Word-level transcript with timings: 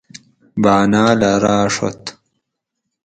باۤناۤلہ 0.61 1.31
راۤڛت 1.43 2.03